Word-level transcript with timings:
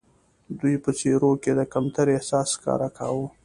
دوی 0.59 0.75
په 0.83 0.89
څېرو 0.99 1.31
کې 1.43 1.51
د 1.55 1.61
کمترۍ 1.73 2.13
احساس 2.17 2.47
ښکاره 2.55 2.89
کاوه. 2.97 3.25